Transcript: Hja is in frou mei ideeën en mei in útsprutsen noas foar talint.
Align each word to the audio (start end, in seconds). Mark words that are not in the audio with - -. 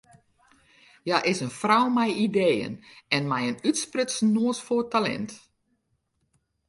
Hja 1.05 1.17
is 1.31 1.39
in 1.45 1.53
frou 1.61 1.85
mei 1.95 2.11
ideeën 2.27 2.73
en 3.15 3.23
mei 3.31 3.43
in 3.51 3.61
útsprutsen 3.69 4.31
noas 4.35 4.59
foar 4.67 4.85
talint. 4.93 5.31